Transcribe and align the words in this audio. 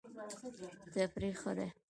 تفریح 0.95 1.33
ښه 1.41 1.51
دی. 1.57 1.67